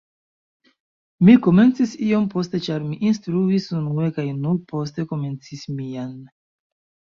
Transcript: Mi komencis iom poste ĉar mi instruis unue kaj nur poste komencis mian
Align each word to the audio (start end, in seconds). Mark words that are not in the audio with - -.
Mi 1.27 1.35
komencis 1.47 1.93
iom 2.07 2.25
poste 2.33 2.63
ĉar 2.69 2.87
mi 2.87 2.99
instruis 3.11 3.69
unue 3.83 4.11
kaj 4.19 4.27
nur 4.41 4.59
poste 4.75 5.09
komencis 5.15 5.71
mian 5.79 6.13